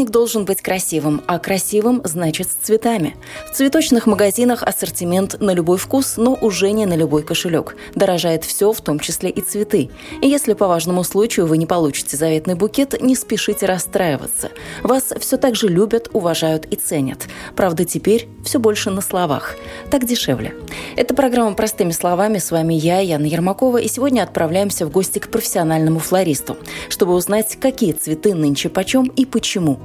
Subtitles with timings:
[0.00, 3.16] Праздник должен быть красивым, а красивым значит с цветами.
[3.52, 7.76] В цветочных магазинах ассортимент на любой вкус, но уже не на любой кошелек.
[7.94, 9.90] Дорожает все, в том числе и цветы.
[10.22, 14.48] И если по важному случаю вы не получите заветный букет, не спешите расстраиваться.
[14.82, 17.28] Вас все так же любят, уважают и ценят.
[17.54, 19.56] Правда, теперь все больше на словах.
[19.90, 20.54] Так дешевле.
[20.96, 22.38] Это программа «Простыми словами».
[22.38, 26.56] С вами я, Яна Ермакова, и сегодня отправляемся в гости к профессиональному флористу,
[26.88, 29.78] чтобы узнать, какие цветы нынче почем и почему.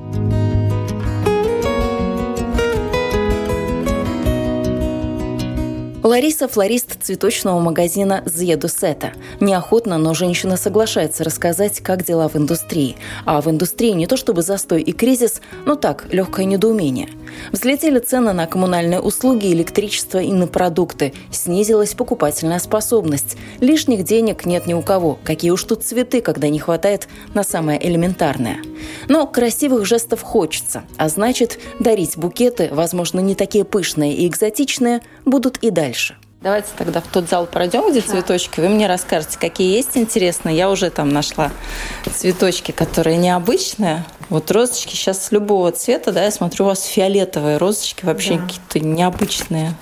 [6.15, 9.11] Лариса– флорист цветочного магазина «Зедусета».
[9.41, 12.95] Неохотно, но женщина соглашается рассказать, как дела в индустрии.
[13.25, 17.09] А в индустрии не то чтобы застой и кризис, но так, легкое недоумение.
[17.51, 21.11] Взлетели цены на коммунальные услуги, электричество и на продукты.
[21.31, 23.35] Снизилась покупательная способность.
[23.59, 25.19] Лишних денег нет ни у кого.
[25.25, 28.59] Какие уж тут цветы, когда не хватает на самое элементарное.
[29.09, 30.83] Но красивых жестов хочется.
[30.95, 36.04] А значит, дарить букеты, возможно, не такие пышные и экзотичные, будут и дальше.
[36.45, 38.07] Давайте тогда в тот зал пройдем, где да.
[38.07, 38.59] цветочки.
[38.59, 40.55] Вы мне расскажете, какие есть интересные.
[40.55, 41.49] Я уже там нашла
[42.13, 44.05] цветочки, которые необычные.
[44.29, 48.43] Вот розочки сейчас любого цвета, да, я смотрю, у вас фиолетовые розочки, вообще да.
[48.43, 49.73] какие-то необычные.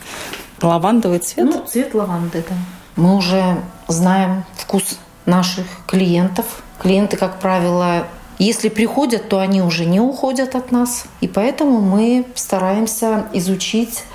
[0.62, 1.48] Лавандовый цвет?
[1.48, 2.56] Ну, цвет лаванды, да.
[2.96, 3.58] Мы уже
[3.90, 6.46] знаем вкус наших клиентов.
[6.80, 8.08] Клиенты, как правило,
[8.40, 11.08] если приходят, то они уже не уходят от нас.
[11.20, 14.06] И поэтому мы стараемся изучить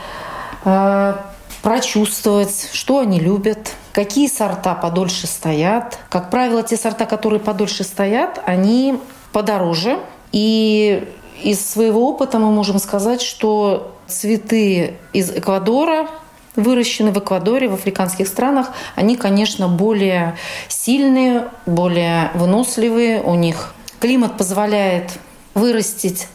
[0.64, 1.14] э,
[1.62, 5.98] прочувствовать, что они любят, какие сорта подольше стоят.
[6.08, 8.98] Как правило, те сорта, которые подольше стоят, они
[9.32, 9.98] подороже.
[10.32, 11.08] И
[11.42, 16.08] из своего опыта мы можем сказать, что цветы из Эквадора
[16.56, 20.36] выращены в Эквадоре, в африканских странах, они, конечно, более
[20.68, 23.22] сильные, более выносливые.
[23.22, 25.12] У них климат позволяет
[25.54, 26.26] вырастить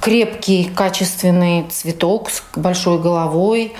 [0.00, 3.74] крепкий, качественный цветок с большой головой,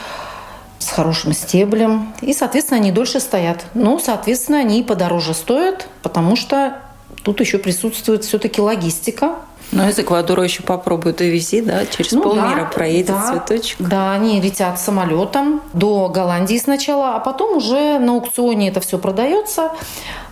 [0.82, 2.12] с хорошим стеблем.
[2.20, 3.64] И, соответственно, они дольше стоят.
[3.74, 6.78] Но, соответственно, они и подороже стоят, потому что
[7.22, 9.36] тут еще присутствует все-таки логистика.
[9.72, 11.86] Но из Эквадора еще попробуют довези, да?
[11.86, 13.76] Через ну, полмира да, проедет да, цветочек.
[13.80, 19.70] Да, они летят самолетом до Голландии сначала, а потом уже на аукционе это все продается.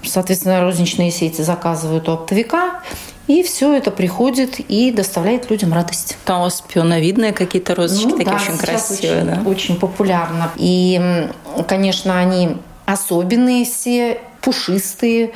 [0.05, 2.83] Соответственно, розничные сети заказывают у оптовика.
[3.27, 6.19] И все это приходит и доставляет людям радость.
[6.25, 9.23] Там у вас пионовидные какие-то розочки, ну, такие да, очень красивые.
[9.23, 9.51] Очень, да?
[9.51, 10.51] очень популярно.
[10.57, 11.29] И,
[11.69, 15.31] конечно, они особенные все, пушистые,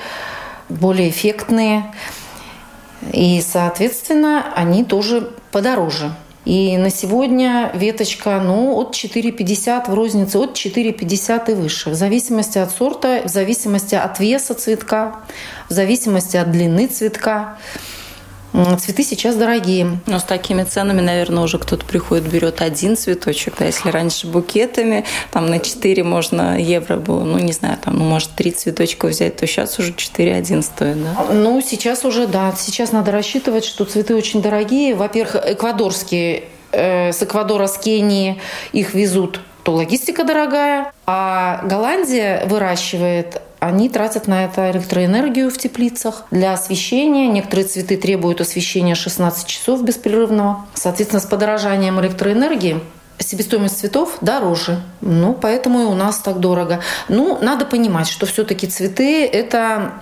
[0.69, 1.94] более эффектные.
[3.12, 6.12] И, соответственно, они тоже подороже.
[6.44, 11.91] И на сегодня веточка ну, от 4,50 в рознице, от 4,50 и выше.
[11.91, 15.20] В зависимости от сорта, в зависимости от веса цветка,
[15.70, 17.56] в зависимости от длины цветка.
[18.78, 19.98] Цветы сейчас дорогие.
[20.06, 23.54] Но с такими ценами, наверное, уже кто-то приходит, берет один цветочек.
[23.59, 28.04] Да, если раньше букетами, там на 4 можно евро было, ну, не знаю, там, ну,
[28.04, 31.26] может, 3 цветочка взять, то сейчас уже 4,1 стоит, да?
[31.32, 32.54] Ну, сейчас уже, да.
[32.56, 34.94] Сейчас надо рассчитывать, что цветы очень дорогие.
[34.94, 38.41] Во-первых, эквадорские, э, с Эквадора, с Кении
[38.72, 46.25] их везут то логистика дорогая, а Голландия выращивает они тратят на это электроэнергию в теплицах
[46.31, 47.29] для освещения.
[47.29, 50.67] Некоторые цветы требуют освещения 16 часов беспрерывного.
[50.75, 52.81] Соответственно, с подорожанием электроэнергии
[53.19, 54.81] себестоимость цветов дороже.
[55.01, 56.81] Ну, поэтому и у нас так дорого.
[57.09, 59.93] Ну, надо понимать, что все-таки цветы– это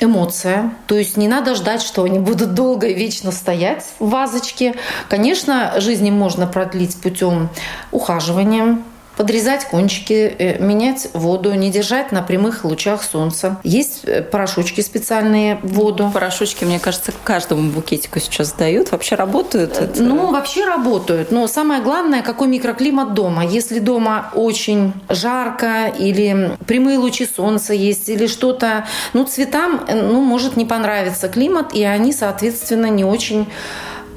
[0.00, 0.72] эмоция.
[0.86, 4.74] То есть не надо ждать, что они будут долго и вечно стоять в вазочке.
[5.08, 7.48] Конечно, жизнь можно продлить путем
[7.90, 8.78] ухаживания,
[9.18, 13.58] подрезать кончики, э, менять воду, не держать на прямых лучах солнца.
[13.64, 16.08] Есть э, порошочки специальные в воду.
[16.14, 18.92] Порошочки, мне кажется, каждому букетику сейчас дают.
[18.92, 19.76] Вообще работают?
[19.80, 20.02] Э, это?
[20.04, 21.32] Ну, вообще работают.
[21.32, 23.44] Но самое главное, какой микроклимат дома.
[23.44, 30.56] Если дома очень жарко или прямые лучи солнца есть, или что-то, ну, цветам, ну, может
[30.56, 33.48] не понравиться климат, и они, соответственно, не очень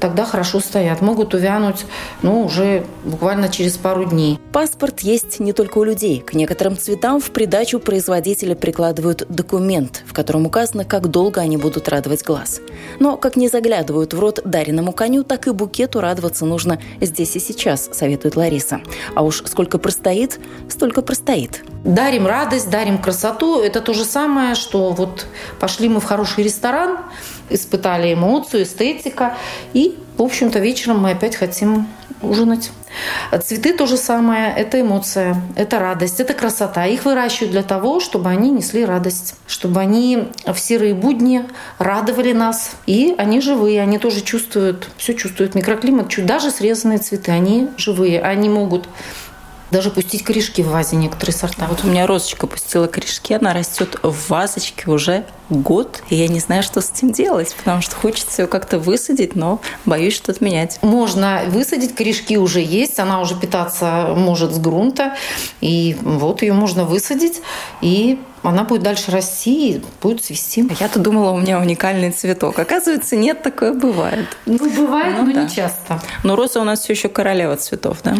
[0.02, 1.00] тогда хорошо стоят.
[1.00, 1.86] Могут увянуть,
[2.22, 4.40] ну, уже буквально через пару дней.
[4.52, 6.18] Паспорт есть не только у людей.
[6.20, 11.88] К некоторым цветам в придачу производители прикладывают документ, в котором указано, как долго они будут
[11.88, 12.60] радовать глаз.
[12.98, 17.38] Но как не заглядывают в рот дареному коню, так и букету радоваться нужно здесь и
[17.38, 18.80] сейчас, советует Лариса.
[19.14, 21.62] А уж сколько простоит, столько простоит.
[21.84, 23.60] Дарим радость, дарим красоту.
[23.60, 25.26] Это то же самое, что вот
[25.60, 26.98] пошли мы в хороший ресторан,
[27.54, 29.36] испытали эмоцию, эстетика,
[29.72, 31.86] и, в общем-то, вечером мы опять хотим
[32.22, 32.70] ужинать.
[33.44, 36.86] Цветы то же самое, это эмоция, это радость, это красота.
[36.86, 41.44] Их выращивают для того, чтобы они несли радость, чтобы они в серые будни
[41.78, 42.72] радовали нас.
[42.86, 46.08] И они живые, они тоже чувствуют, все чувствуют микроклимат.
[46.08, 48.88] Чуть даже срезанные цветы, они живые, они могут
[49.70, 51.66] даже пустить корешки в вазе некоторые сорта.
[51.66, 55.24] Вот у меня розочка пустила корешки, она растет в вазочке уже
[55.60, 59.36] год, и я не знаю, что с этим делать, потому что хочется ее как-то высадить,
[59.36, 60.78] но боюсь что-то менять.
[60.82, 65.14] Можно высадить, корешки уже есть, она уже питаться может с грунта,
[65.60, 67.40] и вот ее можно высадить,
[67.80, 70.66] и она будет дальше расти и будет цвести.
[70.68, 72.58] А я-то думала, у меня уникальный цветок.
[72.58, 74.26] Оказывается, нет, такое бывает.
[74.46, 75.44] Ну, бывает, ну, но да.
[75.44, 76.00] не часто.
[76.24, 78.16] Но роза у нас все еще королева цветов, да?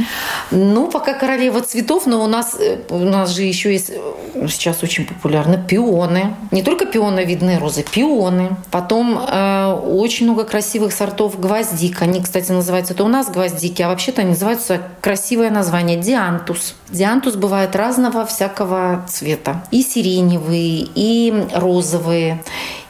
[0.50, 4.82] Ну, пока королева цветов, но у нас, э, у нас же еще есть э, сейчас
[4.82, 6.36] очень популярны пионы.
[6.52, 6.86] Не только
[7.22, 8.56] пионовидные розы, пионы.
[8.70, 12.02] Потом э, очень много красивых сортов гвоздик.
[12.02, 16.74] Они, кстати, называются это у нас гвоздики, а вообще-то они называются красивое название диантус.
[16.90, 19.64] Диантус бывает разного всякого цвета.
[19.70, 22.42] И сиреневые, и розовые,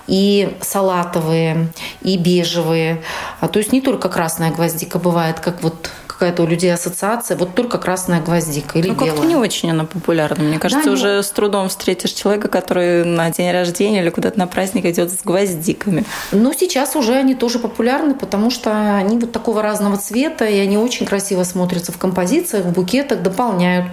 [0.07, 1.69] и салатовые,
[2.01, 3.03] и бежевые.
[3.41, 5.91] А то есть не только красная гвоздика бывает, как вот
[6.23, 9.11] какая-то у людей ассоциация, вот только красная гвоздика или ну, белая.
[9.11, 10.45] как-то не очень она популярна.
[10.45, 14.47] Мне кажется, да, уже с трудом встретишь человека, который на день рождения или куда-то на
[14.47, 16.05] праздник идет с гвоздиками.
[16.31, 20.79] Ну, сейчас уже они тоже популярны, потому что они вот такого разного цвета, и они
[20.79, 23.87] очень красиво смотрятся в композициях, в букетах, дополняют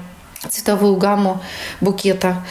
[0.48, 1.42] цветовую гамму
[1.81, 2.46] букета.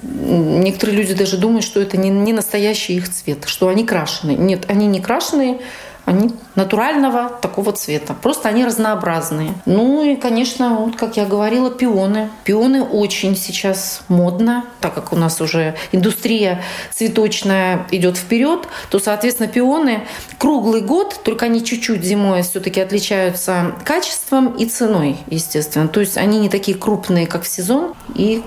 [0.00, 4.36] Некоторые люди даже думают, что это не, не настоящий их цвет, что они крашеные.
[4.36, 5.58] Нет, они не крашеные,
[6.04, 8.14] они натурального такого цвета.
[8.14, 9.54] Просто они разнообразные.
[9.66, 12.30] Ну и, конечно, вот, как я говорила, пионы.
[12.44, 16.62] Пионы очень сейчас модно, так как у нас уже индустрия
[16.92, 20.02] цветочная идет вперед, то, соответственно, пионы
[20.38, 25.88] круглый год, только они чуть-чуть зимой все-таки отличаются качеством и ценой, естественно.
[25.88, 28.42] То есть они не такие крупные, как в сезон, и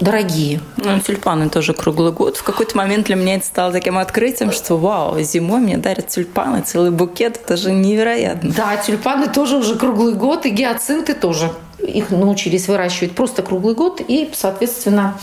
[0.00, 0.60] дорогие.
[0.76, 2.36] Ну, тюльпаны тоже круглый год.
[2.36, 6.62] В какой-то момент для меня это стало таким открытием, что вау, зимой мне дарят тюльпаны,
[6.62, 8.52] целый букет, это же невероятно.
[8.52, 11.50] Да, тюльпаны тоже уже круглый год, и гиацинты тоже.
[11.86, 15.18] Их научились выращивать просто круглый год, и, соответственно,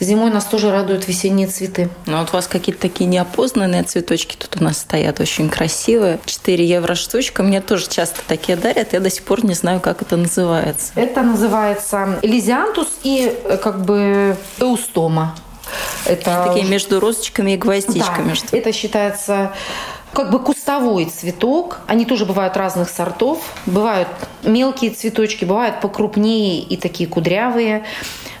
[0.00, 1.88] Зимой нас тоже радуют весенние цветы.
[2.06, 6.18] Ну вот у вас какие-то такие неопознанные цветочки тут у нас стоят, очень красивые.
[6.24, 7.42] 4 евро штучка.
[7.42, 8.92] Мне тоже часто такие дарят.
[8.92, 10.92] Я до сих пор не знаю, как это называется.
[10.96, 15.36] Это называется элизиантус и э, как бы эустома.
[16.06, 18.30] Это такие между розочками и гвоздичками.
[18.30, 19.52] Да, что это считается
[20.14, 21.80] как бы кустовой цветок.
[21.86, 23.40] Они тоже бывают разных сортов.
[23.66, 24.08] Бывают
[24.42, 27.84] мелкие цветочки, бывают покрупнее и такие кудрявые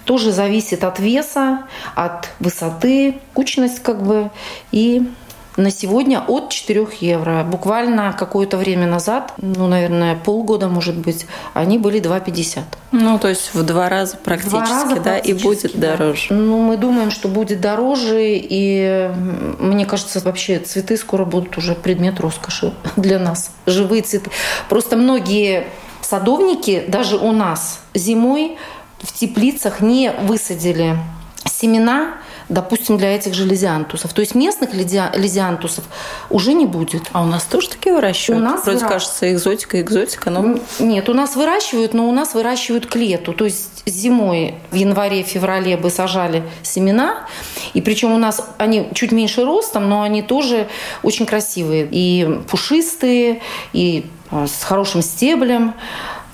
[0.04, 4.30] тоже зависит от веса, от высоты, кучность как бы.
[4.70, 5.08] И
[5.56, 7.44] на сегодня от 4 евро.
[7.44, 12.62] Буквально какое-то время назад, ну, наверное, полгода, может быть, они были 2,50.
[12.92, 15.96] Ну, то есть в два раза практически, два раза да, практически, и будет да.
[15.96, 16.26] дороже.
[16.30, 19.10] Ну, мы думаем, что будет дороже, и
[19.58, 23.50] мне кажется, вообще цветы скоро будут уже предмет роскоши для нас.
[23.66, 24.30] Живые цветы.
[24.68, 25.66] Просто многие
[26.00, 28.58] садовники, даже у нас зимой
[29.00, 30.96] в теплицах не высадили
[31.44, 32.14] семена,
[32.48, 34.12] допустим, для этих же лизиантусов.
[34.12, 35.84] То есть местных лизиантусов
[36.30, 37.02] уже не будет.
[37.12, 38.42] А у нас тоже такие выращивают?
[38.42, 38.88] У нас Вроде выра...
[38.88, 40.58] кажется, экзотика, экзотика, но...
[40.78, 43.32] Нет, у нас выращивают, но у нас выращивают к лету.
[43.32, 47.26] То есть зимой, в январе-феврале бы сажали семена.
[47.72, 50.68] И причем у нас они чуть меньше ростом, но они тоже
[51.02, 51.88] очень красивые.
[51.90, 53.40] И пушистые,
[53.72, 55.74] и а, с хорошим стеблем.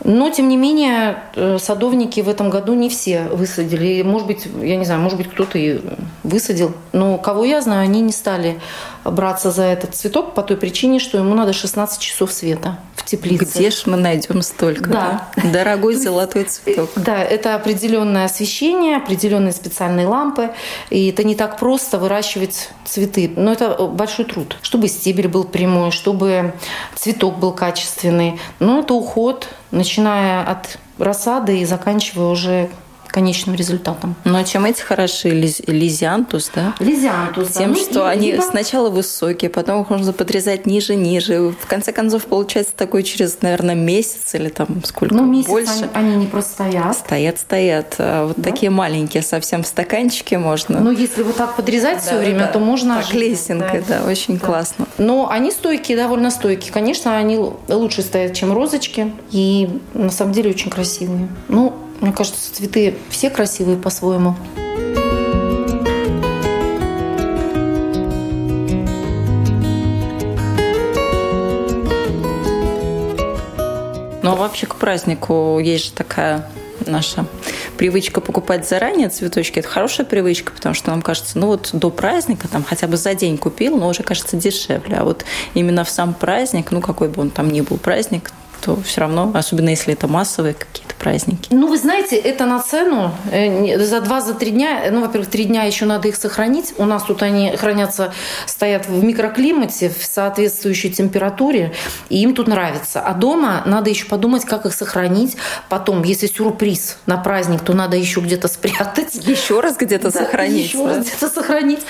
[0.04, 4.02] Но, тем не менее, э, садовники в этом году не все высадили.
[4.02, 5.80] Может быть, я не знаю, может быть, кто-то и
[6.22, 6.72] высадил.
[6.92, 8.58] Но кого я знаю, они не стали
[9.04, 13.44] браться за этот цветок по той причине, что ему надо 16 часов света в теплице.
[13.44, 14.90] Где же мы найдем столько?
[14.90, 15.28] Да.
[15.36, 15.50] да?
[15.50, 16.90] Дорогой золотой цветок.
[16.96, 20.50] Да, это определенное освещение, определенные специальные лампы.
[20.88, 23.30] И это не так просто выращивать цветы.
[23.36, 24.56] Но это большой труд.
[24.62, 26.54] Чтобы стебель был прямой, чтобы
[26.94, 28.38] цветок был качественный.
[28.58, 32.70] Но это уход, начиная от рассады и заканчивая уже
[33.10, 34.14] конечным результатом.
[34.24, 35.30] Ну а чем эти хороши?
[35.30, 36.74] Лиз, лизиантус, да?
[36.78, 37.50] Лизиантус.
[37.50, 37.80] Тем, да.
[37.80, 38.42] что ну, они либо...
[38.42, 41.54] сначала высокие, потом их можно подрезать ниже-ниже.
[41.60, 45.90] В конце концов, получается такой через, наверное, месяц или там сколько ну, месяц больше.
[45.92, 46.96] Они, они не просто стоят.
[46.96, 47.94] Стоят, стоят.
[47.98, 48.50] А вот да?
[48.50, 50.80] такие маленькие совсем стаканчики можно.
[50.80, 52.46] Ну, если вот так подрезать да, все да, время, да.
[52.48, 53.02] то можно...
[53.02, 54.46] Так, лесенкой, да, да очень да.
[54.46, 54.86] классно.
[54.98, 56.72] Но они стойкие, довольно стойкие.
[56.72, 57.38] Конечно, они
[57.68, 59.12] лучше стоят, чем розочки.
[59.30, 61.28] И на самом деле очень красивые.
[61.48, 64.34] Ну, мне кажется, цветы все красивые по-своему.
[74.22, 76.46] Ну а вообще к празднику есть же такая
[76.86, 77.26] наша
[77.76, 79.58] привычка покупать заранее цветочки.
[79.58, 83.14] Это хорошая привычка, потому что нам кажется, ну вот до праздника там хотя бы за
[83.14, 84.96] день купил, но уже кажется дешевле.
[84.96, 88.80] А вот именно в сам праздник, ну какой бы он там ни был праздник, то
[88.82, 91.48] все равно, особенно если это массовые какие-то праздники.
[91.50, 93.12] Ну, вы знаете, это на цену.
[93.32, 96.74] Э, за два, за три дня, ну, во-первых, три дня еще надо их сохранить.
[96.76, 98.12] У нас тут они хранятся,
[98.46, 101.72] стоят в микроклимате, в соответствующей температуре,
[102.10, 103.00] и им тут нравится.
[103.00, 105.36] А дома надо еще подумать, как их сохранить.
[105.68, 109.14] Потом, если сюрприз на праздник, то надо еще где-то спрятать.
[109.14, 110.66] Еще раз где-то да, сохранить.
[110.66, 110.96] Еще да?
[110.96, 111.80] раз где-то сохранить.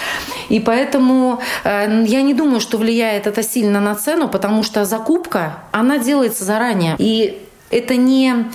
[0.48, 5.56] И поэтому э, я не думаю, что влияет это сильно на цену, потому что закупка,
[5.72, 6.96] она делается за заранее.
[6.98, 7.38] И
[7.70, 8.46] это не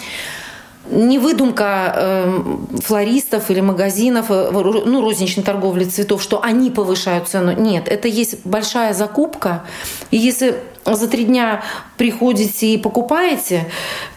[0.92, 2.42] не выдумка э,
[2.84, 7.60] флористов или магазинов, э, ну, розничной торговли цветов, что они повышают цену.
[7.60, 9.64] Нет, это есть большая закупка.
[10.12, 10.60] И если
[10.94, 11.64] за три дня
[11.98, 13.72] приходите и покупаете,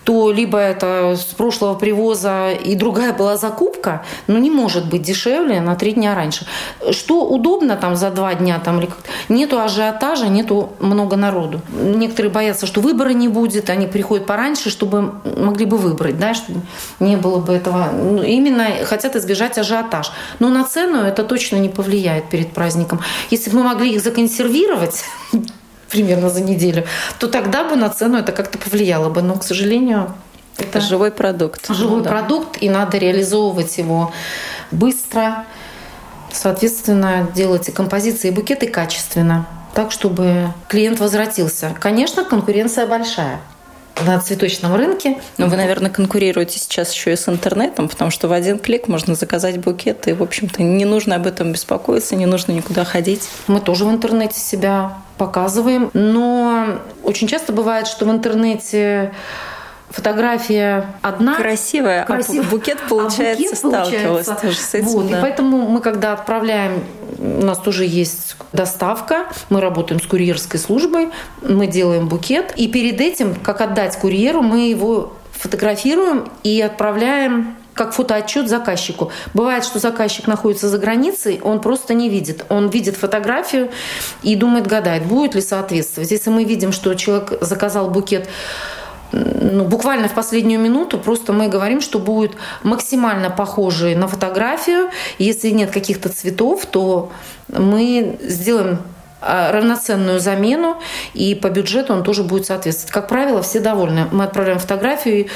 [0.05, 5.61] то либо это с прошлого привоза и другая была закупка, но не может быть дешевле
[5.61, 6.47] на три дня раньше.
[6.91, 8.83] Что удобно там за два дня, там,
[9.29, 11.61] нету ажиотажа, нету много народу.
[11.73, 16.61] Некоторые боятся, что выбора не будет, они приходят пораньше, чтобы могли бы выбрать, да, чтобы
[17.01, 17.91] не было бы этого.
[17.93, 20.11] Ну, именно хотят избежать ажиотаж.
[20.39, 23.01] Но на цену это точно не повлияет перед праздником.
[23.31, 25.05] Если бы мы могли их законсервировать,
[25.91, 26.85] примерно за неделю,
[27.19, 29.23] то тогда бы на цену это как-то повлияло бы.
[29.23, 30.15] Но, к сожалению,
[30.57, 31.67] это, это живой продукт.
[31.75, 32.11] Живой ну, да.
[32.11, 34.13] продукт, и надо реализовывать его
[34.71, 35.45] быстро.
[36.33, 41.75] Соответственно, делать и композиции, и букеты качественно, так, чтобы клиент возвратился.
[41.81, 43.41] Конечно, конкуренция большая
[44.07, 45.19] на цветочном рынке.
[45.37, 49.15] Но вы, наверное, конкурируете сейчас еще и с интернетом, потому что в один клик можно
[49.15, 53.29] заказать букет, и, в общем-то, не нужно об этом беспокоиться, не нужно никуда ходить.
[53.47, 59.13] Мы тоже в интернете себя показываем, но очень часто бывает, что в интернете
[59.91, 61.37] фотография одна.
[61.37, 62.47] Красивая, красивая.
[62.47, 64.47] а букет, получается, а букет, сталкивалась получается.
[64.47, 64.89] тоже с этим.
[64.89, 65.19] Вот, да.
[65.19, 66.85] И поэтому мы, когда отправляем,
[67.19, 71.09] у нас тоже есть доставка, мы работаем с курьерской службой,
[71.43, 77.93] мы делаем букет, и перед этим, как отдать курьеру, мы его фотографируем и отправляем как
[77.93, 79.13] фотоотчет заказчику.
[79.35, 82.45] Бывает, что заказчик находится за границей, он просто не видит.
[82.49, 83.71] Он видит фотографию
[84.23, 86.11] и думает, гадает, будет ли соответствовать.
[86.11, 88.29] Если мы видим, что человек заказал букет
[89.13, 94.91] ну, буквально в последнюю минуту просто мы говорим, что будет максимально похожий на фотографию.
[95.19, 97.11] Если нет каких-то цветов, то
[97.49, 98.79] мы сделаем
[99.21, 100.77] а, равноценную замену,
[101.13, 102.93] и по бюджету он тоже будет соответствовать.
[102.93, 104.07] Как правило, все довольны.
[104.13, 105.27] Мы отправляем фотографию,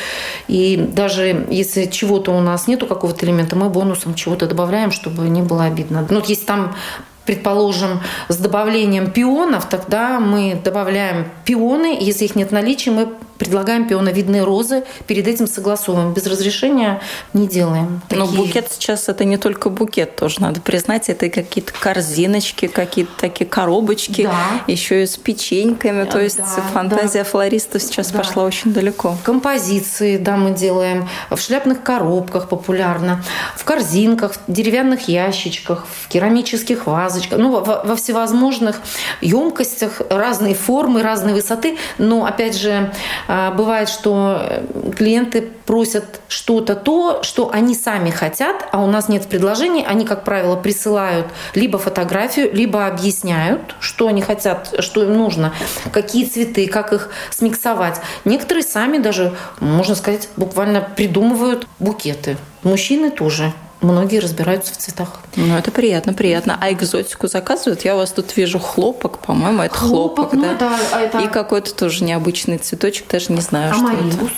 [0.47, 5.43] и даже если чего-то у нас нету какого-то элемента, мы бонусом чего-то добавляем, чтобы не
[5.43, 6.07] было обидно.
[6.09, 6.77] Ну, если там
[7.25, 11.97] предположим, с добавлением пионов, тогда мы добавляем пионы.
[12.01, 13.09] Если их нет в наличии, мы
[13.43, 16.13] предлагаем пионовидные розы, перед этим согласовываем.
[16.13, 17.01] Без разрешения
[17.33, 18.01] не делаем.
[18.09, 18.25] Такие...
[18.25, 23.47] Но букет сейчас это не только букет, тоже надо признать, это какие-то корзиночки, какие-то такие
[23.47, 24.63] коробочки, да.
[24.69, 26.05] еще и с печеньками.
[26.05, 27.31] То есть да, фантазия да.
[27.31, 28.19] флористов сейчас да.
[28.19, 29.17] пошла очень далеко.
[29.25, 33.25] Композиции, да, мы делаем в шляпных коробках популярно,
[33.57, 36.87] в корзинках, в деревянных ящичках, в керамических
[37.23, 38.81] вазочках, ну, во, во всевозможных
[39.21, 41.77] емкостях, разные формы, разные высоты.
[41.99, 42.93] Но, опять же,
[43.29, 44.63] а, бывает, что
[44.97, 49.85] клиенты просят что-то то, что они сами хотят, а у нас нет предложений.
[49.87, 55.53] Они, как правило, присылают либо фотографию, либо объясняют, что они хотят, что им нужно,
[55.93, 58.01] какие цветы, как их смиксовать.
[58.25, 62.37] Некоторые сами даже, можно сказать, буквально придумывают букеты.
[62.63, 63.53] Мужчины тоже
[63.83, 65.21] многие разбираются в цветах.
[65.37, 66.57] Ну, это приятно, приятно.
[66.61, 67.85] А экзотику заказывают?
[67.85, 70.79] Я у вас тут вижу хлопок, по-моему, это хлопок, хлопок ну, да?
[70.93, 71.19] а это...
[71.21, 74.15] И какой-то тоже необычный цветочек, даже не знаю, Амарибус.
[74.15, 74.35] что это.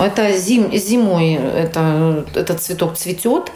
[0.00, 3.52] Это зим, зимой это, этот цветок цветет.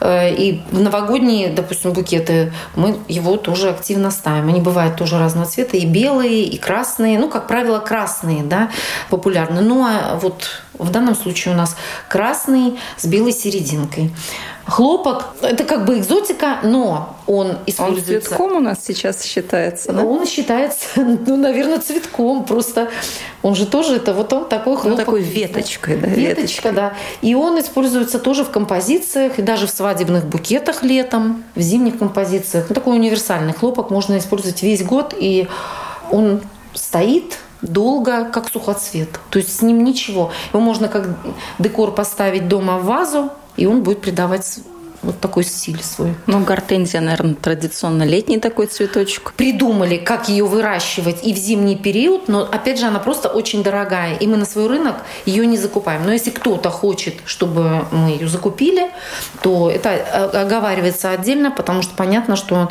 [0.00, 4.48] Э, и в новогодние, допустим, букеты мы его тоже активно ставим.
[4.48, 7.18] Они бывают тоже разного цвета, и белые, и красные.
[7.18, 8.70] Ну, как правило, красные, да,
[9.08, 9.62] популярны.
[9.62, 11.76] Ну, а вот в данном случае у нас
[12.08, 14.10] красный с белой серединкой.
[14.70, 18.14] Хлопок– это как бы экзотика, но он используется...
[18.14, 20.04] Он цветком у нас сейчас считается, да?
[20.04, 20.86] Он считается,
[21.26, 22.44] ну, наверное, цветком.
[22.44, 22.88] Просто
[23.42, 24.98] он же тоже, это вот он такой ну, хлопок.
[24.98, 26.06] Ну, такой веточкой, да?
[26.06, 26.94] Веточка, да.
[27.20, 32.66] И он используется тоже в композициях, и даже в свадебных букетах летом, в зимних композициях.
[32.68, 35.48] Ну, такой универсальный хлопок можно использовать весь год, и
[36.12, 36.42] он
[36.74, 39.08] стоит долго, как сухоцвет.
[39.30, 40.30] То есть с ним ничего.
[40.52, 41.08] Его можно как
[41.58, 44.60] декор поставить дома в вазу, и он будет придавать
[45.02, 46.14] вот такой стиль свой.
[46.26, 49.32] Ну, гортензия, наверное, традиционно летний такой цветочек.
[49.32, 54.16] Придумали, как ее выращивать и в зимний период, но, опять же, она просто очень дорогая,
[54.16, 56.04] и мы на свой рынок ее не закупаем.
[56.04, 58.90] Но если кто-то хочет, чтобы мы ее закупили,
[59.42, 62.70] то это оговаривается отдельно, потому что понятно, что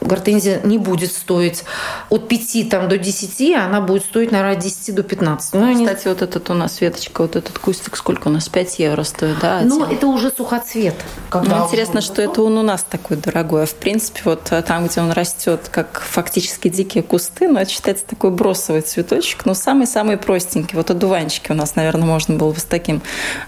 [0.00, 1.64] гортензия не будет стоить
[2.08, 5.54] от 5 там, до 10, а она будет стоить, наверное, от 10 до 15.
[5.54, 6.14] Ну, Кстати, они...
[6.14, 8.48] вот этот у нас веточка, вот этот кустик, сколько у нас?
[8.48, 9.60] 5 евро стоит, да?
[9.62, 10.94] Ну, это уже сухоцвет.
[11.32, 13.64] Ну, интересно, что это он у нас такой дорогой.
[13.64, 17.70] А в принципе, вот э, там, где он растет, как фактически дикие кусты, но это
[17.70, 20.76] считается такой бросовый цветочек, но самый-самый простенький.
[20.76, 23.02] Вот одуванчики у нас, наверное, можно было бы с таким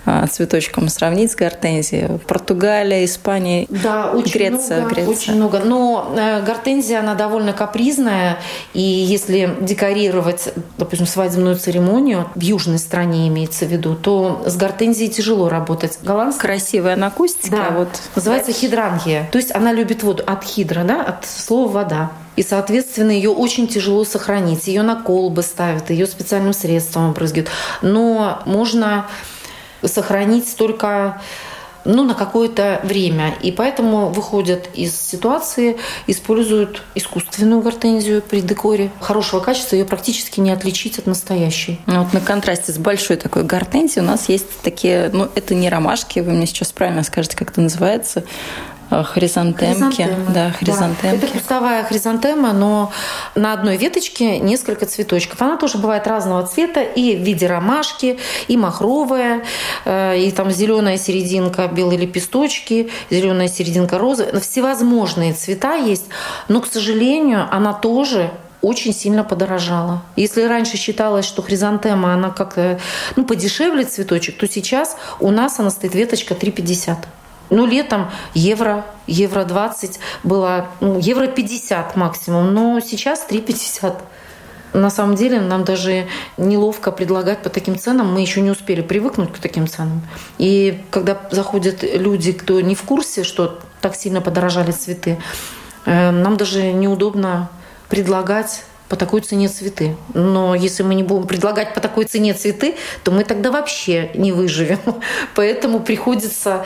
[0.05, 2.19] а, цветочком сравнить с гортензией.
[2.19, 5.13] Португалия, Испания, да, очень Греция, много, Греция.
[5.13, 5.59] Очень много.
[5.61, 8.39] Но э, гортензия, она довольно капризная,
[8.75, 15.11] и если декорировать, допустим, свадебную церемонию, в южной стране имеется в виду, то с гортензией
[15.11, 15.99] тяжело работать.
[16.03, 17.69] Голландская красивая на акустике, да.
[17.69, 17.89] а вот...
[18.15, 19.29] Называется хидрангия.
[19.31, 22.13] То есть она любит воду от хидра, да, от слова вода.
[22.37, 24.67] И, соответственно, ее очень тяжело сохранить.
[24.67, 27.51] Ее на колбы ставят, ее специальным средством опрыскивают.
[27.83, 29.07] Но можно
[29.85, 31.21] сохранить только
[31.85, 33.35] ну, на какое-то время.
[33.43, 38.91] И поэтому выходят из ситуации, используют искусственную гортензию при декоре.
[39.01, 41.81] Хорошего качества ее практически не отличить от настоящей.
[41.87, 45.69] Ну, вот на контрасте с большой такой гортензией у нас есть такие, ну, это не
[45.69, 48.25] ромашки, вы мне сейчас правильно скажете, как это называется,
[48.93, 50.07] Э, хризантемки.
[50.35, 51.03] Да, хризантемки.
[51.03, 51.27] Да.
[51.27, 52.93] Это кустовая хризантема, но
[53.35, 55.41] на одной веточке несколько цветочков.
[55.41, 58.19] Она тоже бывает разного цвета и в виде ромашки,
[58.49, 59.45] и махровая,
[59.87, 64.39] э, и там зеленая серединка, белые лепесточки, зеленая серединка розы.
[64.41, 66.07] Всевозможные цвета есть,
[66.49, 68.31] но, к сожалению, она тоже
[68.61, 70.03] очень сильно подорожала.
[70.17, 72.59] Если раньше считалось, что хризантема, она как
[73.17, 76.97] ну, подешевле цветочек, то сейчас у нас она стоит веточка 3,50.
[77.51, 83.95] Ну, летом евро, евро 20 было, ну, евро 50 максимум, но сейчас 3,50.
[84.73, 86.07] На самом деле нам даже
[86.39, 88.13] неловко предлагать по таким ценам.
[88.13, 90.01] Мы еще не успели привыкнуть к таким ценам.
[90.39, 95.19] И когда заходят люди, кто не в курсе, что так сильно подорожали цветы,
[95.85, 97.51] э, нам даже неудобно
[97.89, 99.97] предлагать по такой цене цветы.
[100.15, 104.33] Но если мы не будем предлагать по такой цене цветы, то мы тогда вообще не
[104.33, 104.81] выживем.
[105.35, 106.65] Поэтому приходится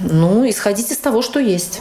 [0.00, 1.80] ну, исходить из того, что есть.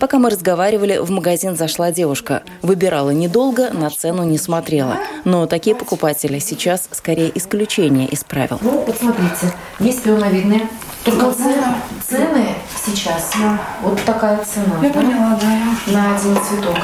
[0.00, 2.42] Пока мы разговаривали, в магазин зашла девушка.
[2.62, 4.98] Выбирала недолго, на цену не смотрела.
[5.24, 8.58] Но такие покупатели сейчас скорее исключение из правил.
[8.60, 10.68] Ну, вот смотрите, есть пионовидные.
[11.04, 11.66] Только цены,
[12.08, 12.46] цены
[12.86, 13.60] сейчас, да.
[13.82, 14.78] вот такая цена.
[14.82, 15.00] Я да?
[15.00, 15.92] поняла, да.
[15.92, 16.76] На один цветок.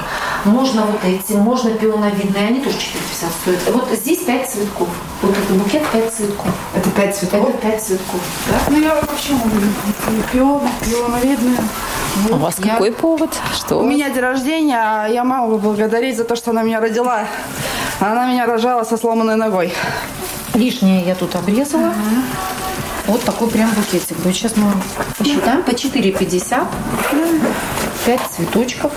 [0.44, 3.60] Можно вот эти, можно пионовидные, они тоже 450 стоят.
[3.72, 4.88] Вот здесь 5 цветков.
[5.22, 6.52] Вот этот букет 5 цветков.
[6.74, 7.48] Это 5 цветков?
[7.48, 8.20] Это 5 цветков.
[8.50, 8.58] Да?
[8.68, 9.32] Ну я вообще
[10.32, 11.56] пион, пионовидные.
[12.16, 12.32] Вот.
[12.32, 12.72] У вас я...
[12.72, 13.30] какой повод?
[13.54, 13.78] Что?
[13.80, 17.24] У меня день рождения, а я маму поблагодарить за то, что она меня родила.
[18.00, 19.72] Она меня рожала со сломанной ногой.
[20.54, 21.88] Лишнее я тут обрезала.
[21.88, 22.22] Ага.
[23.06, 24.34] Вот такой прям букетик будет.
[24.34, 24.72] Сейчас мы
[25.18, 25.62] посчитаем.
[25.62, 26.66] По 4,50.
[28.06, 28.92] 5 цветочков.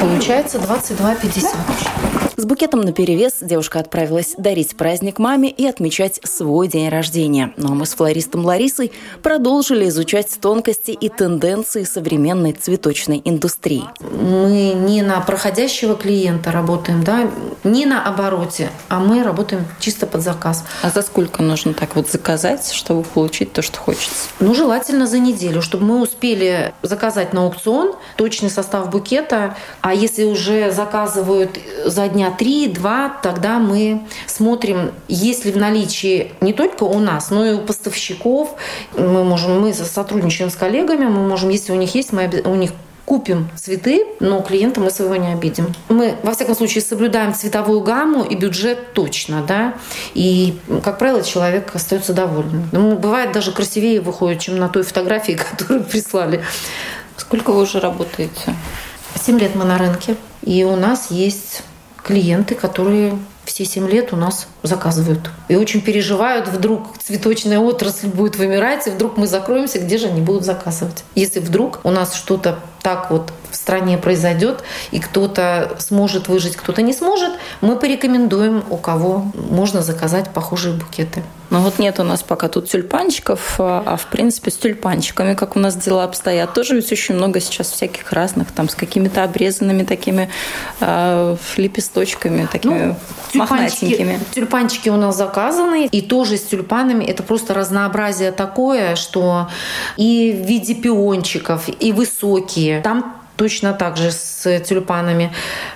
[0.00, 2.33] Получается 22,50.
[2.36, 7.54] С букетом на перевес девушка отправилась дарить праздник маме и отмечать свой день рождения.
[7.56, 8.90] Ну а мы с флористом Ларисой
[9.22, 13.84] продолжили изучать тонкости и тенденции современной цветочной индустрии.
[14.00, 17.30] Мы не на проходящего клиента работаем, да,
[17.62, 20.64] не на обороте, а мы работаем чисто под заказ.
[20.82, 24.28] А за сколько нужно так вот заказать, чтобы получить то, что хочется?
[24.40, 29.56] Ну, желательно за неделю, чтобы мы успели заказать на аукцион точный состав букета.
[29.82, 36.32] А если уже заказывают за дня дня 3-2, тогда мы смотрим, есть ли в наличии
[36.40, 38.54] не только у нас, но и у поставщиков.
[38.96, 42.72] Мы можем, мы сотрудничаем с коллегами, мы можем, если у них есть, мы у них
[43.04, 45.74] купим цветы, но клиента мы своего не обидим.
[45.90, 49.74] Мы, во всяком случае, соблюдаем цветовую гамму и бюджет точно, да,
[50.14, 52.66] и, как правило, человек остается доволен.
[52.72, 56.42] Ну, бывает даже красивее выходит, чем на той фотографии, которую прислали.
[57.18, 58.56] Сколько вы уже работаете?
[59.22, 61.62] Семь лет мы на рынке, и у нас есть
[62.04, 65.30] клиенты, которые все семь лет у нас заказывают.
[65.48, 70.20] И очень переживают, вдруг цветочная отрасль будет вымирать, и вдруг мы закроемся, где же они
[70.20, 71.04] будут заказывать.
[71.14, 76.82] Если вдруг у нас что-то так вот в стране произойдет, и кто-то сможет выжить, кто-то
[76.82, 81.22] не сможет, мы порекомендуем, у кого можно заказать похожие букеты.
[81.50, 85.56] Ну вот нет у нас пока тут тюльпанчиков, а, а в принципе с тюльпанчиками, как
[85.56, 89.84] у нас дела обстоят, тоже ведь очень много сейчас всяких разных, там с какими-то обрезанными
[89.84, 90.28] такими
[90.80, 92.96] э, лепесточками, такими ну,
[93.32, 99.48] тюльпанчики, тюльпанчики у нас заказаны, и тоже с тюльпанами это просто разнообразие такое, что
[99.96, 102.73] и в виде пиончиков, и высокие.
[102.82, 105.32] Там точно так же с тюльпанами.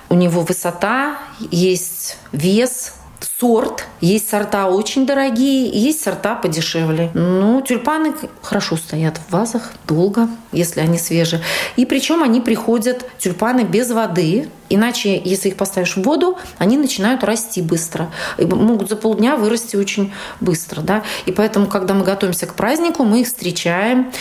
[0.08, 1.18] У него высота,
[1.50, 2.94] есть вес,
[3.38, 3.86] сорт.
[4.00, 7.10] Есть сорта очень дорогие, есть сорта подешевле.
[7.14, 11.42] Ну, тюльпаны хорошо стоят в вазах долго, если они свежие.
[11.76, 17.24] И причем они приходят, тюльпаны без воды, Иначе, если их поставишь в воду, они начинают
[17.24, 18.10] расти быстро.
[18.36, 20.82] И могут за полдня вырасти очень быстро.
[20.82, 21.02] Да?
[21.26, 24.12] И поэтому, когда мы готовимся к празднику, мы их встречаем.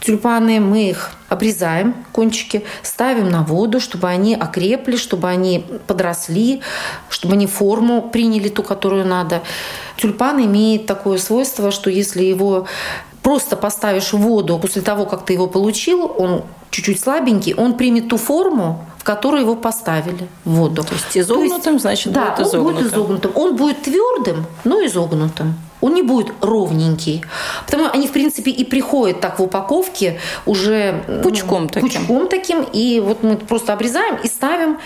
[0.00, 6.62] Тюльпаны мы их обрезаем, кончики, ставим на воду, чтобы они окрепли, чтобы они подросли,
[7.08, 9.42] чтобы они форму приняли ту, которую надо.
[9.96, 12.66] Тюльпан имеет такое свойство, что если его
[13.22, 18.08] просто поставишь в воду после того, как ты его получил, он чуть-чуть слабенький, он примет
[18.08, 20.84] ту форму, которую его поставили в воду.
[20.84, 22.66] То есть изогнутым, То есть, значит, да, будет изогнутым.
[22.66, 23.32] Он будет изогнутым.
[23.34, 25.54] Он будет твердым, но изогнутым.
[25.80, 27.24] Он не будет ровненький.
[27.64, 31.88] Потому они, в принципе, и приходят так в упаковке уже пучком таким.
[31.88, 32.66] Пучком таким.
[32.74, 34.76] И вот мы просто обрезаем и ставим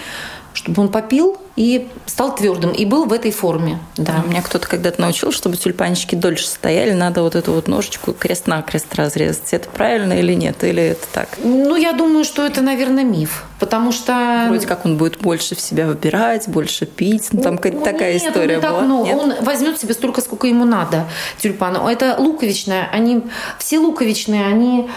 [0.54, 3.78] чтобы он попил и стал твердым, и был в этой форме.
[3.96, 4.22] Да.
[4.24, 8.94] У меня кто-то когда-то научил, чтобы тюльпанчики дольше стояли, надо вот эту вот ножичку крест-накрест
[8.94, 9.52] разрезать.
[9.52, 10.64] Это правильно или нет?
[10.64, 11.28] Или это так?
[11.42, 13.44] Ну, я думаю, что это, наверное, миф.
[13.58, 14.46] Потому что...
[14.48, 17.28] Вроде как он будет больше в себя выбирать, больше пить.
[17.32, 18.72] Ну, там какая-то ну, такая нет, история он была.
[18.72, 19.18] Так, ну, нет?
[19.18, 21.06] Он возьмет себе столько, сколько ему надо,
[21.38, 21.88] тюльпана.
[21.88, 22.88] Это луковичная.
[22.92, 23.22] Они,
[23.58, 24.88] все луковичные, они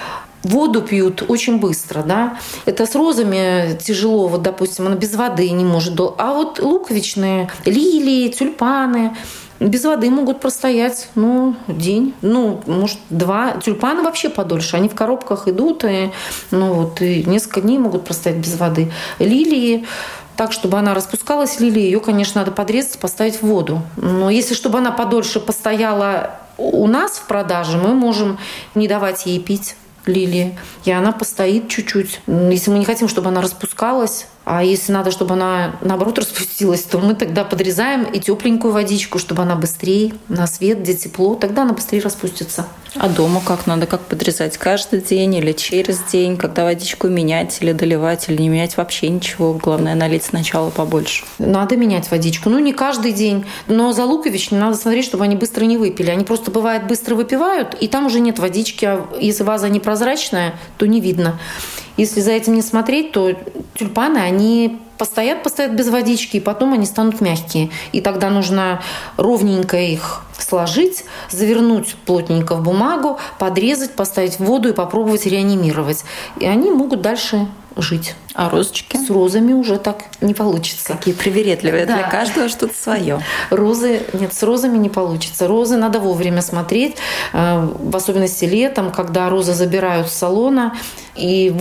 [0.46, 2.38] воду пьют очень быстро, да.
[2.66, 6.00] Это с розами тяжело, вот, допустим, она без воды не может.
[6.00, 9.16] А вот луковичные, лилии, тюльпаны,
[9.60, 13.52] без воды могут простоять, ну, день, ну, может, два.
[13.54, 16.12] Тюльпаны вообще подольше, они в коробках идут, и,
[16.52, 18.92] ну, вот, и несколько дней могут простоять без воды.
[19.20, 19.86] Лилии,
[20.36, 23.82] так, чтобы она распускалась, лилии, ее, конечно, надо подрезать, поставить в воду.
[23.96, 28.38] Но если, чтобы она подольше постояла у нас в продаже, мы можем
[28.76, 29.76] не давать ей пить
[30.08, 32.22] лилии, и она постоит чуть-чуть.
[32.28, 37.00] Если мы не хотим, чтобы она распускалась, а если надо, чтобы она наоборот распустилась, то
[37.00, 41.74] мы тогда подрезаем и тепленькую водичку, чтобы она быстрее на свет, где тепло, тогда она
[41.74, 42.68] быстрее распустится.
[42.98, 43.88] А дома как надо?
[43.88, 44.58] Как подрезать?
[44.58, 46.38] Каждый день или через день?
[46.38, 49.54] Когда водичку менять или доливать, или не менять вообще ничего?
[49.54, 51.26] Главное, налить сначала побольше.
[51.38, 52.50] Надо менять водичку.
[52.50, 53.46] Ну, не каждый день.
[53.68, 56.10] Но за лукович надо смотреть, чтобы они быстро не выпили.
[56.10, 58.86] Они просто, бывает, быстро выпивают, и там уже нет водички.
[58.86, 61.40] А если ваза непрозрачная, то не видно.
[61.98, 63.34] Если за этим не смотреть, то
[63.76, 67.70] тюльпаны, они постоят, постоят без водички, и потом они станут мягкие.
[67.92, 68.82] И тогда нужно
[69.18, 76.04] ровненько их сложить, завернуть плотненько в бумагу, подрезать, поставить в воду и попробовать реанимировать.
[76.40, 78.16] И они могут дальше жить.
[78.34, 78.98] А розочки?
[78.98, 80.94] С розами уже так не получится.
[80.94, 81.86] Какие привередливые.
[81.86, 81.96] Да.
[81.96, 83.22] Для каждого что-то свое.
[83.50, 85.48] Розы, нет, с розами не получится.
[85.48, 86.96] Розы надо вовремя смотреть,
[87.34, 90.76] э, в особенности летом, когда розы забирают с салона
[91.16, 91.54] и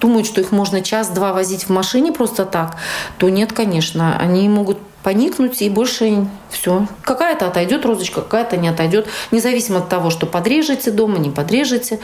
[0.00, 2.76] думают, что их можно час-два возить в машине просто так,
[3.18, 4.16] то нет, конечно.
[4.18, 6.86] Они могут поникнуть и больше все.
[7.02, 9.06] Какая-то отойдет розочка, какая-то не отойдет.
[9.30, 11.98] Независимо от того, что подрежете дома, не подрежете,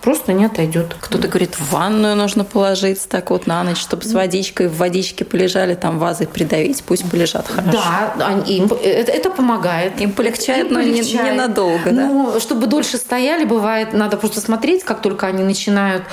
[0.00, 0.96] просто не отойдет.
[1.00, 5.24] Кто-то говорит, в ванную нужно положить так вот на ночь, чтобы с водичкой в водичке
[5.24, 7.78] полежали, там вазы придавить, пусть полежат хорошо.
[8.18, 10.00] Да, им, это, это помогает.
[10.00, 11.24] Им полегчает, им но полегчает.
[11.24, 11.90] Не, ненадолго.
[11.90, 12.06] Да?
[12.06, 16.04] Ну, чтобы дольше стояли, бывает, надо просто смотреть, как только они начинают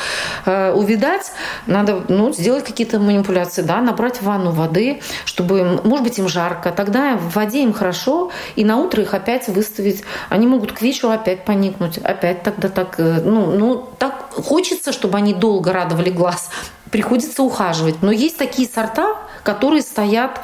[0.46, 1.32] э, увидать,
[1.68, 6.72] надо ну, сделать какие-то манипуляции, да, набрать в ванну воды, чтобы, может быть, им жарко,
[6.72, 10.04] тогда в воде им хорошо, и на утро их опять выставить.
[10.30, 15.34] Они могут к вечеру опять поникнуть, опять тогда так, э, ну, так хочется, чтобы они
[15.34, 16.50] долго радовали глаз.
[16.92, 18.02] Приходится ухаживать.
[18.02, 20.42] Но есть такие сорта, которые стоят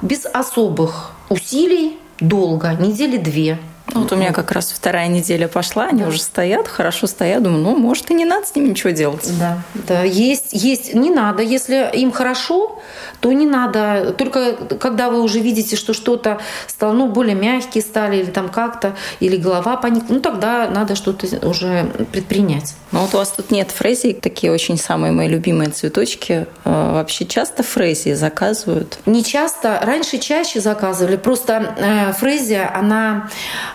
[0.00, 3.58] без особых усилий долго, недели две.
[3.94, 6.08] Вот у меня как раз вторая неделя пошла, они да.
[6.08, 7.42] уже стоят, хорошо стоят.
[7.42, 9.30] Думаю, ну, может, и не надо с ними ничего делать.
[9.38, 10.02] Да, да.
[10.02, 11.42] Есть, есть, не надо.
[11.42, 12.80] Если им хорошо,
[13.20, 14.14] то не надо.
[14.16, 18.96] Только когда вы уже видите, что что-то стало, ну, более мягкие стали, или там как-то,
[19.20, 22.74] или голова поникла, ну, тогда надо что-то уже предпринять.
[22.92, 26.46] Ну, вот у вас тут нет фрезий, такие очень самые мои любимые цветочки.
[26.64, 28.98] А, вообще часто фрезии заказывают?
[29.06, 29.80] Не часто.
[29.82, 31.16] Раньше чаще заказывали.
[31.16, 33.30] Просто э, фрезия, она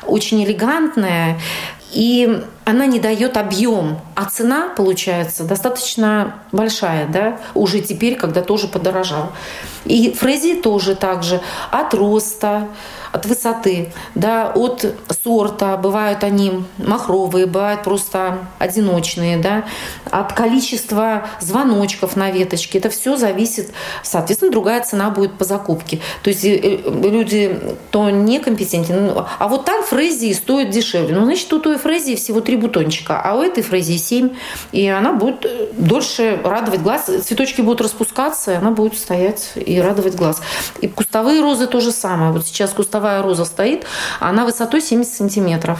[0.07, 1.39] очень элегантная,
[1.91, 8.67] и она не дает объем, а цена получается достаточно большая, да, уже теперь, когда тоже
[8.67, 9.31] подорожал.
[9.85, 11.39] И фрезии тоже так же
[11.71, 12.67] от роста,
[13.11, 14.85] от высоты, да, от
[15.23, 15.77] сорта.
[15.77, 19.65] Бывают они махровые, бывают просто одиночные, да,
[20.09, 22.79] от количества звоночков на веточке.
[22.79, 23.71] Это все зависит,
[24.03, 25.99] соответственно, другая цена будет по закупке.
[26.23, 27.59] То есть э, э, люди,
[27.91, 31.15] то некомпетентны, ну, а вот там фрезии стоят дешевле.
[31.15, 34.29] Ну, значит, у той фрезии всего три бутончика, а у этой фрезии семь,
[34.71, 37.09] и она будет э, дольше радовать глаз.
[37.25, 40.41] Цветочки будут распускаться, и она будет стоять и радовать глаз.
[40.81, 42.31] И кустовые розы то же самое.
[42.31, 43.85] Вот сейчас кустовые кустовая роза стоит,
[44.19, 45.79] она высотой 70 сантиметров.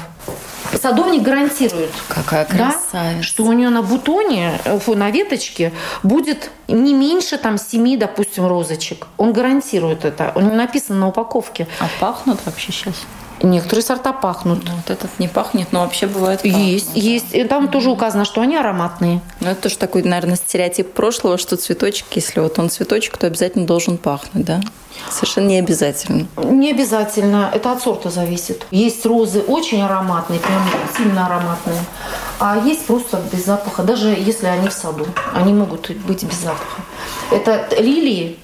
[0.80, 2.88] Садовник гарантирует, Какая красавица.
[2.92, 5.72] Да, что у нее на бутоне, фу, на веточке
[6.04, 9.08] будет не меньше там 7, допустим, розочек.
[9.18, 10.32] Он гарантирует это.
[10.36, 11.68] У него написано на упаковке.
[11.80, 12.96] А пахнут вообще сейчас?
[13.42, 14.64] Некоторые сорта пахнут.
[14.66, 16.58] Ну, вот этот не пахнет, но вообще бывает пахнут.
[16.58, 17.34] Есть, есть.
[17.34, 17.72] И там mm-hmm.
[17.72, 19.22] тоже указано, что они ароматные.
[19.40, 23.66] Ну, это тоже такой, наверное, стереотип прошлого, что цветочек, если вот он цветочек, то обязательно
[23.66, 24.62] должен пахнуть, да?
[25.12, 26.28] Совершенно не обязательно.
[26.38, 27.52] Не обязательно.
[27.54, 28.66] Это от сорта зависит.
[28.72, 30.62] Есть розы очень ароматные, прям
[30.98, 31.80] сильно ароматные.
[32.40, 33.84] А есть просто без запаха.
[33.84, 35.06] Даже если они в саду.
[35.34, 36.82] Они могут быть без запаха.
[37.32, 38.38] Это лилии,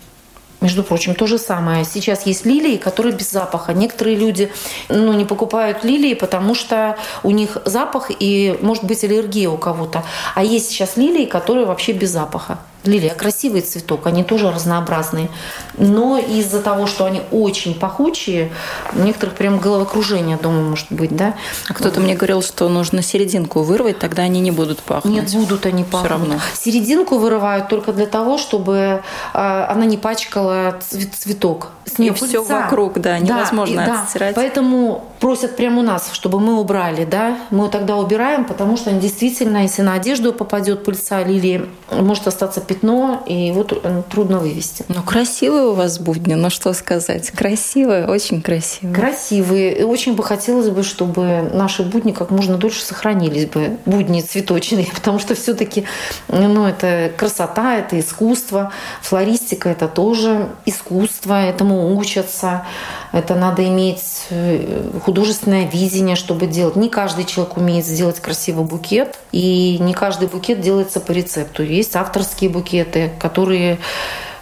[0.63, 1.85] между прочим, то же самое.
[1.85, 3.73] Сейчас есть лилии, которые без запаха.
[3.73, 4.51] Некоторые люди
[4.89, 10.03] ну, не покупают лилии, потому что у них запах и может быть аллергия у кого-то.
[10.35, 12.57] А есть сейчас лилии, которые вообще без запаха.
[12.83, 15.29] Лилия красивый цветок, они тоже разнообразные.
[15.77, 18.51] Но из-за того, что они очень пахучие,
[18.93, 21.33] у некоторых прям головокружение дома может быть, да.
[21.69, 25.13] А кто-то мне говорил, что нужно серединку вырвать, тогда они не будут пахнуть.
[25.13, 26.01] Нет, будут они пахнуть.
[26.01, 26.35] Все равно.
[26.53, 29.01] Серединку вырывают только для того, чтобы
[29.33, 31.69] а, она не пачкала цветок.
[31.85, 34.35] С нее и все вокруг, да, невозможно да, отстирать.
[34.35, 34.41] Да.
[34.41, 37.37] Поэтому просят прямо у нас, чтобы мы убрали, да.
[37.49, 43.23] Мы тогда убираем, потому что действительно, если на одежду попадет пыльца лилии, может остаться пятно,
[43.25, 44.83] и его трудно вывести.
[44.89, 47.31] Ну, красивые у вас будни, ну что сказать.
[47.31, 48.93] Красивые, очень красивые.
[48.93, 49.77] Красивые.
[49.79, 53.77] И очень бы хотелось бы, чтобы наши будни как можно дольше сохранились бы.
[53.85, 55.85] Будни цветочные, потому что все таки
[56.27, 58.73] ну, это красота, это искусство.
[59.01, 62.65] Флористика– это тоже искусство, этому учатся.
[63.13, 66.75] Это надо иметь э, художественное видение, чтобы делать.
[66.75, 71.61] Не каждый человек умеет сделать красивый букет, и не каждый букет делается по рецепту.
[71.61, 73.77] Есть авторские букеты, которые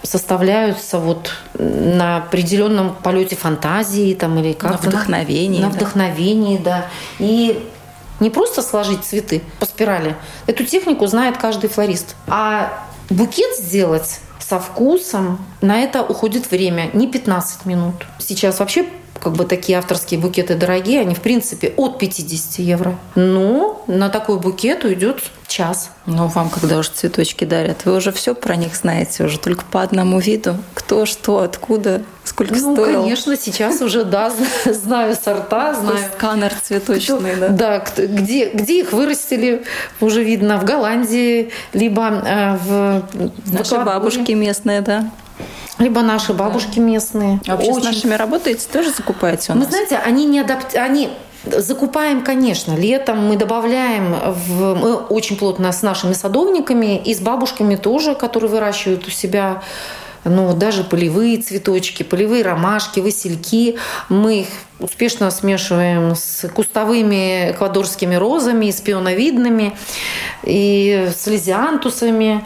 [0.01, 6.85] составляются вот на определенном полете фантазии там или как на вдохновении, на, на вдохновении, да.
[7.19, 7.61] И
[8.21, 10.15] не просто сложить цветы по спирали.
[10.47, 12.15] Эту технику знает каждый флорист.
[12.27, 12.71] А
[13.09, 18.07] букет сделать со вкусом, на это уходит время, не 15 минут.
[18.19, 18.85] Сейчас вообще
[19.21, 22.97] как бы такие авторские букеты дорогие, они в принципе от 50 евро.
[23.15, 25.91] Но на такой букет уйдет час.
[26.07, 29.81] Ну, вам, когда уже цветочки дарят, вы уже все про них знаете, уже только по
[29.83, 30.55] одному виду.
[30.73, 33.01] Кто, что, откуда, сколько ну, стоил.
[33.01, 34.31] конечно, сейчас уже, да,
[34.65, 35.99] знаю сорта, знаю.
[36.15, 37.49] Сканер цветочный, да.
[37.49, 39.63] Да, где, где их вырастили,
[39.99, 43.03] уже видно, в Голландии, либо э, в...
[43.51, 45.11] Наши бабушки местные, да
[45.79, 46.81] либо наши бабушки да.
[46.81, 47.39] местные.
[47.47, 47.81] А вообще Очень...
[47.81, 49.65] с нашими работаете, тоже закупаете у нас?
[49.65, 50.75] Вы знаете, они не адапт...
[50.75, 51.09] они
[51.43, 57.77] Закупаем, конечно, летом мы добавляем, в, мы очень плотно с нашими садовниками и с бабушками
[57.77, 59.63] тоже, которые выращивают у себя
[60.23, 63.77] ну, даже полевые цветочки, полевые ромашки, васильки.
[64.09, 64.47] Мы их
[64.79, 69.75] успешно смешиваем с кустовыми эквадорскими розами, с пионовидными,
[70.43, 72.45] и с лизиантусами,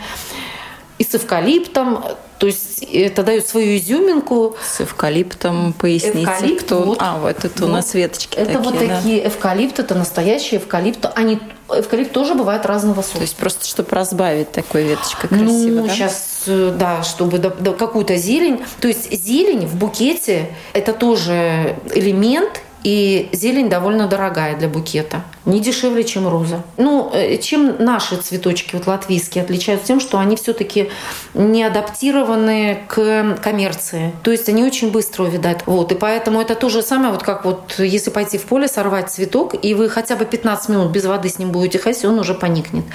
[0.98, 2.04] и с эвкалиптом.
[2.38, 4.56] То есть это дает свою изюминку.
[4.62, 6.82] С эвкалиптом поясните, Эвкалипт, кто...
[6.82, 8.98] Вот, а, вот это вот, у нас веточки Это такие, вот да?
[8.98, 11.10] такие эвкалипты, это настоящие эвкалипты.
[11.16, 13.18] Они, эвкалипт тоже бывает разного сорта.
[13.18, 15.94] То есть просто чтобы разбавить такой веточкой красиво, Ну, да?
[15.94, 18.62] сейчас, э, да, чтобы да, да, какую-то зелень.
[18.82, 25.24] То есть зелень в букете– это тоже элемент И зелень довольно дорогая для букета.
[25.46, 26.62] Не дешевле, чем роза.
[26.78, 30.92] Ну, э, чем наши цветочки, вот латвийские, отличаются тем, что они все-таки
[31.34, 34.14] не адаптированы к коммерции.
[34.22, 35.64] То есть они очень быстро увядают.
[35.66, 35.92] Вот.
[35.94, 39.56] И поэтому это то же самое, вот как вот если пойти в поле, сорвать цветок,
[39.60, 42.86] и вы хотя бы 15 минут без воды с ним будете ходить, он уже поникнет.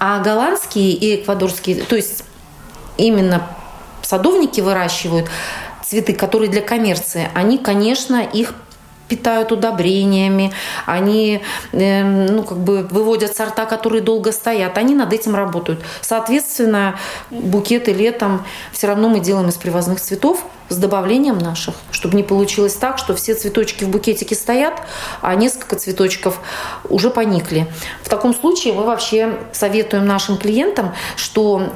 [0.00, 2.24] А голландские и эквадорские, то есть
[2.96, 3.46] именно
[4.02, 5.28] садовники выращивают
[5.84, 8.54] цветы, которые для коммерции, они, конечно, их
[9.08, 10.52] питают удобрениями,
[10.84, 11.42] они
[11.72, 15.80] э, ну, как бы выводят сорта, которые долго стоят, они над этим работают.
[16.00, 16.98] Соответственно,
[17.30, 22.74] букеты летом все равно мы делаем из привозных цветов с добавлением наших, чтобы не получилось
[22.74, 24.82] так, что все цветочки в букетике стоят,
[25.20, 26.40] а несколько цветочков
[26.88, 27.66] уже поникли.
[28.02, 31.72] В таком случае мы вообще советуем нашим клиентам, что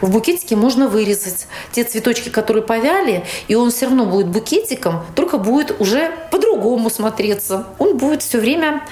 [0.00, 5.38] в букетике можно вырезать те цветочки, которые повяли, и он все равно будет букетиком, только
[5.38, 7.66] будет уже по-другому смотреться.
[7.78, 8.84] Он будет все время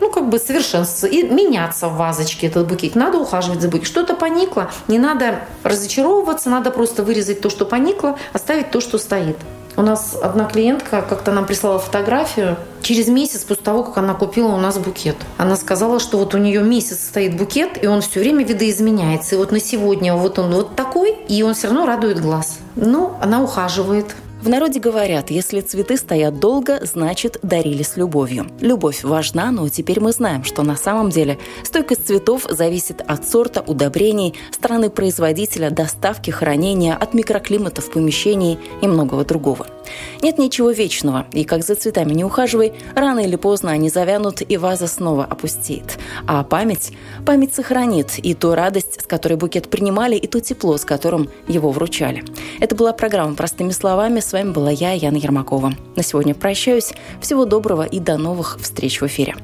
[0.00, 2.94] ну, как бы совершенствоваться и меняться в вазочке этот букет.
[2.94, 3.86] Надо ухаживать за букетом.
[3.86, 9.36] Что-то поникло, не надо разочаровываться, надо просто вырезать то, что поникло, оставить то, что стоит.
[9.76, 14.48] У нас одна клиентка как-то нам прислала фотографию через месяц после того, как она купила
[14.48, 15.16] у нас букет.
[15.36, 19.34] Она сказала, что вот у нее месяц стоит букет, и он все время видоизменяется.
[19.34, 22.58] И вот на сегодня вот он вот такой, и он все равно радует глаз.
[22.76, 24.14] Ну, она ухаживает.
[24.44, 28.46] В народе говорят, если цветы стоят долго, значит дарили с любовью.
[28.60, 33.62] Любовь важна, но теперь мы знаем, что на самом деле стойкость цветов зависит от сорта,
[33.62, 39.66] удобрений, страны производителя, доставки, хранения, от микроклимата в помещении и многого другого.
[40.22, 44.56] Нет ничего вечного, и как за цветами не ухаживай, рано или поздно они завянут, и
[44.56, 45.98] ваза снова опустеет.
[46.26, 46.92] А память?
[47.26, 51.70] Память сохранит и ту радость, с которой букет принимали, и то тепло, с которым его
[51.70, 52.24] вручали.
[52.60, 54.20] Это была программа «Простыми словами».
[54.20, 55.74] С вами была я, Яна Ермакова.
[55.96, 56.92] На сегодня прощаюсь.
[57.20, 59.34] Всего доброго и до новых встреч в эфире.